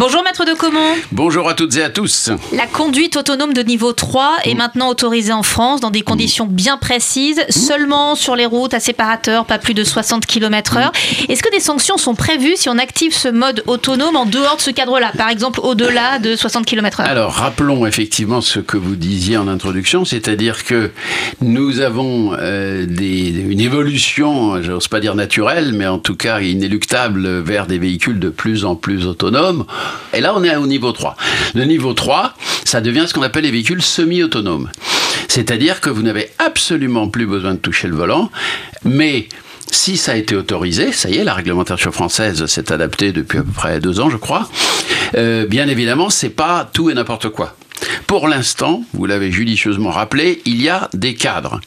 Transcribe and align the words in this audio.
Bonjour 0.00 0.22
maître 0.24 0.46
de 0.46 0.54
Comont. 0.54 0.94
Bonjour 1.12 1.46
à 1.46 1.52
toutes 1.52 1.76
et 1.76 1.82
à 1.82 1.90
tous. 1.90 2.30
La 2.54 2.66
conduite 2.66 3.18
autonome 3.18 3.52
de 3.52 3.60
niveau 3.60 3.92
3 3.92 4.38
est 4.44 4.54
maintenant 4.54 4.88
autorisée 4.88 5.34
en 5.34 5.42
France 5.42 5.82
dans 5.82 5.90
des 5.90 6.00
conditions 6.00 6.46
bien 6.46 6.78
précises, 6.78 7.42
seulement 7.50 8.14
sur 8.14 8.34
les 8.34 8.46
routes 8.46 8.72
à 8.72 8.80
séparateur, 8.80 9.44
pas 9.44 9.58
plus 9.58 9.74
de 9.74 9.84
60 9.84 10.24
km/h. 10.24 10.90
Est-ce 11.28 11.42
que 11.42 11.50
des 11.50 11.60
sanctions 11.60 11.98
sont 11.98 12.14
prévues 12.14 12.54
si 12.56 12.70
on 12.70 12.78
active 12.78 13.14
ce 13.14 13.28
mode 13.28 13.62
autonome 13.66 14.16
en 14.16 14.24
dehors 14.24 14.56
de 14.56 14.62
ce 14.62 14.70
cadre-là, 14.70 15.12
par 15.18 15.28
exemple 15.28 15.60
au-delà 15.62 16.18
de 16.18 16.34
60 16.34 16.64
km/h 16.64 17.04
Alors 17.04 17.32
rappelons 17.32 17.84
effectivement 17.84 18.40
ce 18.40 18.58
que 18.58 18.78
vous 18.78 18.96
disiez 18.96 19.36
en 19.36 19.48
introduction, 19.48 20.06
c'est-à-dire 20.06 20.64
que 20.64 20.92
nous 21.42 21.80
avons 21.80 22.32
euh, 22.38 22.86
des, 22.86 23.28
une 23.28 23.60
évolution, 23.60 24.62
j'ose 24.62 24.88
pas 24.88 25.00
dire 25.00 25.14
naturelle, 25.14 25.74
mais 25.74 25.86
en 25.86 25.98
tout 25.98 26.16
cas 26.16 26.40
inéluctable 26.40 27.40
vers 27.40 27.66
des 27.66 27.78
véhicules 27.78 28.18
de 28.18 28.30
plus 28.30 28.64
en 28.64 28.76
plus 28.76 29.04
autonomes. 29.04 29.66
Et 30.12 30.20
là, 30.20 30.32
on 30.36 30.44
est 30.44 30.54
au 30.56 30.66
niveau 30.66 30.92
3. 30.92 31.16
Le 31.54 31.64
niveau 31.64 31.94
3, 31.94 32.34
ça 32.64 32.80
devient 32.80 33.04
ce 33.06 33.14
qu'on 33.14 33.22
appelle 33.22 33.44
les 33.44 33.50
véhicules 33.50 33.82
semi-autonomes. 33.82 34.70
C'est-à-dire 35.28 35.80
que 35.80 35.90
vous 35.90 36.02
n'avez 36.02 36.30
absolument 36.38 37.08
plus 37.08 37.26
besoin 37.26 37.54
de 37.54 37.58
toucher 37.58 37.88
le 37.88 37.94
volant, 37.94 38.30
mais 38.84 39.28
si 39.70 39.96
ça 39.96 40.12
a 40.12 40.16
été 40.16 40.34
autorisé, 40.34 40.92
ça 40.92 41.08
y 41.08 41.18
est, 41.18 41.24
la 41.24 41.34
réglementation 41.34 41.92
française 41.92 42.46
s'est 42.46 42.72
adaptée 42.72 43.12
depuis 43.12 43.38
à 43.38 43.42
peu 43.42 43.52
près 43.52 43.80
deux 43.80 44.00
ans, 44.00 44.10
je 44.10 44.16
crois. 44.16 44.48
Euh, 45.16 45.46
bien 45.46 45.68
évidemment, 45.68 46.10
c'est 46.10 46.30
pas 46.30 46.68
tout 46.72 46.90
et 46.90 46.94
n'importe 46.94 47.28
quoi. 47.28 47.54
Pour 48.10 48.26
l'instant, 48.26 48.82
vous 48.92 49.06
l'avez 49.06 49.30
judicieusement 49.30 49.90
rappelé, 49.90 50.42
il 50.44 50.60
y 50.60 50.68
a 50.68 50.90
des 50.94 51.14
cadres. 51.14 51.60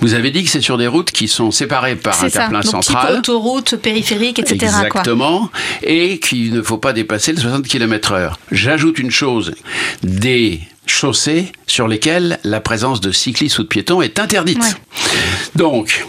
Vous 0.00 0.12
avez 0.12 0.30
dit 0.30 0.44
que 0.44 0.50
c'est 0.50 0.60
sur 0.60 0.76
des 0.76 0.86
routes 0.86 1.10
qui 1.12 1.28
sont 1.28 1.50
séparées 1.50 1.96
par 1.96 2.22
un 2.22 2.28
terre-plein 2.28 2.60
central. 2.60 3.20
Autoroute, 3.20 3.76
périphérique, 3.76 4.38
etc. 4.38 4.56
Exactement. 4.66 5.48
Et 5.82 6.18
qu'il 6.18 6.52
ne 6.52 6.60
faut 6.60 6.76
pas 6.76 6.92
dépasser 6.92 7.32
les 7.32 7.40
60 7.40 7.66
km/h. 7.66 8.34
J'ajoute 8.50 8.98
une 8.98 9.10
chose 9.10 9.54
des 10.02 10.60
chaussées 10.84 11.50
sur 11.66 11.88
lesquelles 11.88 12.38
la 12.44 12.60
présence 12.60 13.00
de 13.00 13.10
cyclistes 13.10 13.58
ou 13.58 13.62
de 13.62 13.68
piétons 13.68 14.02
est 14.02 14.18
interdite. 14.18 14.76
Donc, 15.56 16.06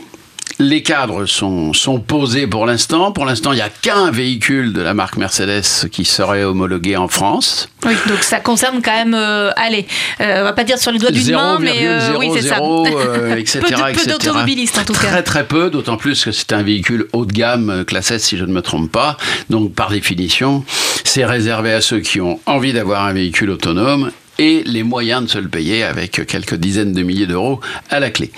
les 0.59 0.83
cadres 0.83 1.25
sont, 1.25 1.73
sont 1.73 1.99
posés 1.99 2.47
pour 2.47 2.65
l'instant. 2.65 3.11
Pour 3.11 3.25
l'instant, 3.25 3.51
il 3.51 3.55
n'y 3.55 3.61
a 3.61 3.69
qu'un 3.69 4.11
véhicule 4.11 4.73
de 4.73 4.81
la 4.81 4.93
marque 4.93 5.17
Mercedes 5.17 5.89
qui 5.91 6.05
serait 6.05 6.43
homologué 6.43 6.95
en 6.95 7.07
France. 7.07 7.69
Oui, 7.85 7.93
donc 8.07 8.23
ça 8.23 8.39
concerne 8.39 8.81
quand 8.81 8.93
même, 8.93 9.13
euh, 9.13 9.51
allez, 9.55 9.85
euh, 10.21 10.41
on 10.41 10.43
va 10.43 10.53
pas 10.53 10.63
dire 10.63 10.77
sur 10.77 10.91
les 10.91 10.99
doigts 10.99 11.11
d'une 11.11 11.35
main, 11.35 11.57
mais 11.59 11.79
euh, 11.81 12.17
oui, 12.17 12.29
c'est 12.33 12.47
ça. 12.47 12.57
etc., 13.37 13.61
peu, 13.93 14.05
d'automobilistes 14.05 14.77
en 14.77 14.85
tout 14.85 14.93
cas. 14.93 15.07
Très 15.07 15.23
très 15.23 15.47
peu, 15.47 15.69
d'autant 15.69 15.97
plus 15.97 16.23
que 16.23 16.31
c'est 16.31 16.53
un 16.53 16.63
véhicule 16.63 17.07
haut 17.13 17.25
de 17.25 17.33
gamme, 17.33 17.83
classe 17.85 18.11
S 18.11 18.23
si 18.23 18.37
je 18.37 18.45
ne 18.45 18.53
me 18.53 18.61
trompe 18.61 18.91
pas. 18.91 19.17
Donc 19.49 19.73
par 19.73 19.89
définition, 19.89 20.63
c'est 21.03 21.25
réservé 21.25 21.73
à 21.73 21.81
ceux 21.81 21.99
qui 21.99 22.21
ont 22.21 22.39
envie 22.45 22.73
d'avoir 22.73 23.05
un 23.05 23.13
véhicule 23.13 23.49
autonome 23.49 24.11
et 24.39 24.63
les 24.65 24.83
moyens 24.83 25.23
de 25.23 25.29
se 25.29 25.37
le 25.37 25.47
payer 25.47 25.83
avec 25.83 26.25
quelques 26.27 26.55
dizaines 26.55 26.93
de 26.93 27.03
milliers 27.03 27.27
d'euros 27.27 27.59
à 27.89 27.99
la 27.99 28.09
clé. 28.09 28.31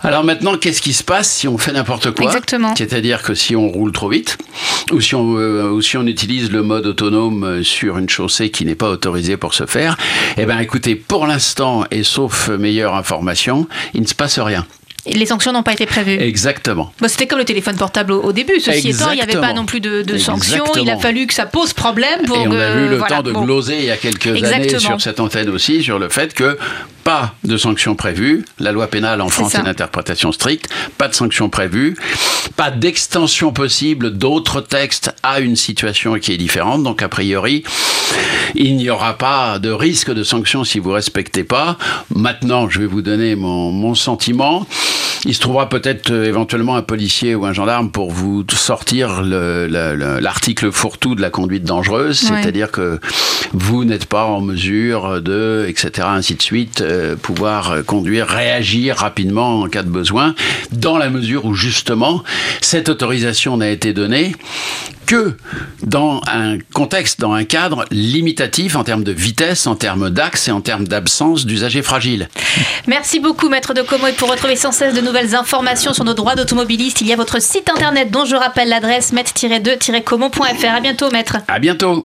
Alors 0.00 0.22
maintenant, 0.22 0.58
qu'est-ce 0.58 0.82
qui 0.82 0.92
se 0.92 1.02
passe 1.02 1.30
si 1.30 1.48
on 1.48 1.56
fait 1.56 1.72
n'importe 1.72 2.10
quoi? 2.10 2.26
Exactement. 2.26 2.74
C'est-à-dire 2.76 3.22
que 3.22 3.34
si 3.34 3.56
on 3.56 3.68
roule 3.68 3.90
trop 3.90 4.10
vite, 4.10 4.36
ou 4.92 5.00
si 5.00 5.14
on, 5.14 5.38
euh, 5.38 5.70
ou 5.70 5.80
si 5.80 5.96
on 5.96 6.06
utilise 6.06 6.50
le 6.50 6.62
mode 6.62 6.86
autonome 6.86 7.64
sur 7.64 7.96
une 7.96 8.08
chaussée 8.08 8.50
qui 8.50 8.66
n'est 8.66 8.74
pas 8.74 8.90
autorisée 8.90 9.38
pour 9.38 9.54
se 9.54 9.64
faire, 9.64 9.96
eh 10.36 10.44
bien 10.44 10.58
écoutez, 10.58 10.94
pour 10.94 11.26
l'instant, 11.26 11.84
et 11.90 12.02
sauf 12.02 12.50
meilleure 12.50 12.94
information, 12.94 13.66
il 13.94 14.02
ne 14.02 14.06
se 14.06 14.14
passe 14.14 14.38
rien. 14.38 14.66
Les 15.06 15.26
sanctions 15.26 15.52
n'ont 15.52 15.62
pas 15.62 15.72
été 15.72 15.86
prévues. 15.86 16.20
Exactement. 16.20 16.92
C'était 17.06 17.26
comme 17.26 17.38
le 17.38 17.44
téléphone 17.44 17.76
portable 17.76 18.12
au, 18.12 18.22
au 18.22 18.32
début. 18.32 18.58
Ceci 18.60 18.90
étant, 18.90 19.10
il 19.10 19.16
n'y 19.16 19.22
avait 19.22 19.34
pas 19.34 19.52
non 19.52 19.66
plus 19.66 19.80
de, 19.80 20.02
de 20.02 20.18
sanctions. 20.18 20.64
Il 20.80 20.90
a 20.90 20.96
fallu 20.98 21.26
que 21.26 21.34
ça 21.34 21.46
pose 21.46 21.72
problème 21.72 22.22
pour 22.26 22.36
Et 22.36 22.48
on 22.48 22.52
a 22.52 22.74
eu 22.76 22.88
le 22.88 22.96
voilà, 22.96 23.16
temps 23.16 23.22
de 23.22 23.32
bon. 23.32 23.44
gloser 23.44 23.76
il 23.78 23.84
y 23.84 23.90
a 23.90 23.96
quelques 23.96 24.26
années 24.26 24.78
sur 24.78 25.00
cette 25.00 25.20
antenne 25.20 25.50
aussi, 25.50 25.82
sur 25.82 25.98
le 25.98 26.08
fait 26.08 26.32
que 26.34 26.58
pas 27.02 27.34
de 27.44 27.58
sanctions 27.58 27.94
prévues. 27.94 28.44
La 28.58 28.72
loi 28.72 28.86
pénale 28.86 29.20
en 29.20 29.28
France 29.28 29.54
est 29.54 29.60
une 29.60 29.68
interprétation 29.68 30.32
stricte. 30.32 30.70
Pas 30.96 31.08
de 31.08 31.14
sanctions 31.14 31.50
prévues. 31.50 31.96
Pas 32.56 32.70
d'extension 32.70 33.52
possible 33.52 34.16
d'autres 34.16 34.62
textes 34.62 35.14
à 35.22 35.40
une 35.40 35.56
situation 35.56 36.14
qui 36.18 36.32
est 36.32 36.38
différente. 36.38 36.82
Donc, 36.82 37.02
a 37.02 37.08
priori, 37.08 37.62
il 38.54 38.76
n'y 38.76 38.88
aura 38.88 39.18
pas 39.18 39.58
de 39.58 39.70
risque 39.70 40.12
de 40.14 40.22
sanctions 40.22 40.64
si 40.64 40.78
vous 40.78 40.92
respectez 40.92 41.44
pas. 41.44 41.76
Maintenant, 42.14 42.70
je 42.70 42.80
vais 42.80 42.86
vous 42.86 43.02
donner 43.02 43.36
mon, 43.36 43.70
mon 43.70 43.94
sentiment. 43.94 44.66
Il 45.26 45.34
se 45.34 45.40
trouvera 45.40 45.68
peut-être 45.68 46.10
euh, 46.10 46.24
éventuellement 46.24 46.76
un 46.76 46.82
policier 46.82 47.34
ou 47.34 47.46
un 47.46 47.52
gendarme 47.52 47.90
pour 47.90 48.10
vous 48.10 48.44
sortir 48.52 49.22
le- 49.22 49.66
le- 49.66 49.94
le- 49.94 50.18
l'article 50.20 50.70
fourre-tout 50.70 51.14
de 51.14 51.22
la 51.22 51.30
conduite 51.30 51.64
dangereuse, 51.64 52.22
Ouais. 52.30 52.42
c'est-à-dire 52.42 52.70
que 52.70 53.00
vous 53.52 53.84
n'êtes 53.84 54.06
pas 54.06 54.24
en 54.24 54.40
mesure 54.40 55.22
de, 55.22 55.64
etc., 55.68 56.06
ainsi 56.10 56.34
de 56.34 56.42
suite, 56.42 56.80
euh, 56.82 57.16
pouvoir 57.16 57.70
euh, 57.70 57.82
conduire, 57.82 58.26
réagir 58.26 58.96
rapidement 58.96 59.60
en 59.62 59.68
cas 59.68 59.82
de 59.82 59.88
besoin, 59.88 60.34
dans 60.72 60.98
la 60.98 61.08
mesure 61.10 61.44
où 61.46 61.54
justement 61.54 62.22
cette 62.60 62.88
autorisation 62.88 63.56
n'a 63.56 63.70
été 63.70 63.92
donnée 63.92 64.34
que 65.04 65.36
dans 65.82 66.20
un 66.26 66.58
contexte, 66.72 67.20
dans 67.20 67.32
un 67.32 67.44
cadre 67.44 67.84
limitatif 67.90 68.76
en 68.76 68.84
termes 68.84 69.04
de 69.04 69.12
vitesse, 69.12 69.66
en 69.66 69.76
termes 69.76 70.10
d'axe 70.10 70.48
et 70.48 70.50
en 70.50 70.60
termes 70.60 70.86
d'absence 70.86 71.46
d'usagers 71.46 71.82
fragiles. 71.82 72.28
Merci 72.86 73.20
beaucoup, 73.20 73.48
maître 73.48 73.74
de 73.74 73.82
Como. 73.82 74.06
Et 74.06 74.12
pour 74.12 74.30
retrouver 74.30 74.56
sans 74.56 74.72
cesse 74.72 74.94
de 74.94 75.00
nouvelles 75.00 75.34
informations 75.34 75.92
sur 75.92 76.04
nos 76.04 76.14
droits 76.14 76.34
d'automobiliste, 76.34 77.00
il 77.00 77.06
y 77.06 77.12
a 77.12 77.16
votre 77.16 77.40
site 77.40 77.70
internet 77.70 78.10
dont 78.10 78.24
je 78.24 78.36
rappelle 78.36 78.68
l'adresse 78.68 79.12
maître-2-comont.fr. 79.12 80.74
À 80.74 80.80
bientôt, 80.80 81.10
maître. 81.10 81.36
À 81.48 81.58
bientôt. 81.58 82.02